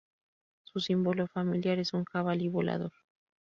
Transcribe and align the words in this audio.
Su 0.63 0.79
símbolo 0.79 1.27
familiar 1.27 1.77
es 1.77 1.93
un 1.93 2.05
jabalí 2.05 2.47
volador. 2.49 2.91